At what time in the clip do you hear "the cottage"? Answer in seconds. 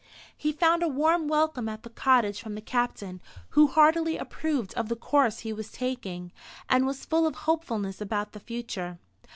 1.83-2.41